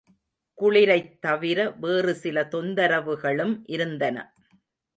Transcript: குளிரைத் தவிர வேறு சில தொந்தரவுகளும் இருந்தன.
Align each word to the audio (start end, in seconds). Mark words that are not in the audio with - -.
குளிரைத் 0.57 1.21
தவிர 1.21 1.69
வேறு 1.79 2.15
சில 2.15 2.47
தொந்தரவுகளும் 2.51 3.61
இருந்தன. 3.65 4.17